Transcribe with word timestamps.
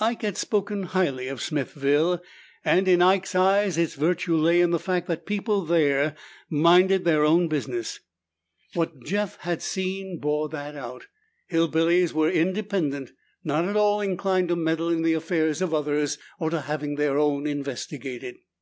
Ike 0.00 0.20
had 0.20 0.36
spoken 0.36 0.82
highly 0.82 1.28
of 1.28 1.40
Smithville, 1.40 2.22
and 2.62 2.86
in 2.86 3.00
Ike's 3.00 3.34
eyes 3.34 3.78
its 3.78 3.94
virtue 3.94 4.36
lay 4.36 4.60
in 4.60 4.70
the 4.70 4.78
fact 4.78 5.06
that 5.08 5.24
people 5.24 5.64
there 5.64 6.14
minded 6.50 7.06
their 7.06 7.24
own 7.24 7.48
business. 7.48 7.98
What 8.74 9.02
Jeff 9.02 9.38
had 9.38 9.62
seen 9.62 10.18
bore 10.20 10.50
that 10.50 10.76
out. 10.76 11.06
Hillbillies 11.50 12.12
were 12.12 12.28
independent, 12.30 13.12
not 13.44 13.64
at 13.64 13.74
all 13.78 14.02
inclined 14.02 14.48
to 14.48 14.56
meddle 14.56 14.90
in 14.90 15.00
the 15.00 15.14
affairs 15.14 15.62
of 15.62 15.72
others 15.72 16.18
or 16.38 16.50
to 16.50 16.60
having 16.60 16.96
their 16.96 17.16
own 17.18 17.46
investigated. 17.46 18.36